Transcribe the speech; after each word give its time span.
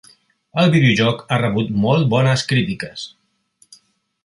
El 0.61 0.71
videojoc 0.75 1.19
ha 1.35 1.39
rebut 1.43 1.69
molt 1.85 2.09
bones 2.15 2.47
crítiques. 2.53 3.07